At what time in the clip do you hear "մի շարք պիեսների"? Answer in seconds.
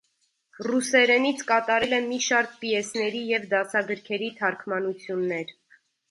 2.05-3.21